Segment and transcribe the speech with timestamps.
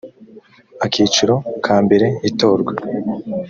[0.85, 1.33] akiciro
[1.65, 2.73] ka mbere itorwa